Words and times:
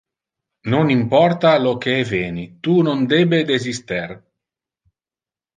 Non 0.71 0.85
importa 0.99 1.51
lo 1.65 1.73
que 1.83 1.91
eveni, 2.05 2.45
tu 2.63 2.75
non 2.87 2.99
debe 3.15 3.39
desister. 3.53 4.09